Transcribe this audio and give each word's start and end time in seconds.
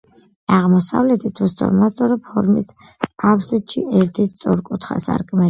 აღმოსავლეთით 0.59 1.41
უსწორმასწორო 1.47 2.17
ფორმის 2.31 2.73
აბსიდში 3.33 3.85
ერთი 4.01 4.27
სწორკუთხა 4.33 5.01
სარკმელია. 5.07 5.39